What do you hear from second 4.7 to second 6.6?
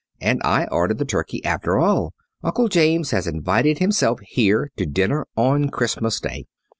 to dinner on Christmas Day.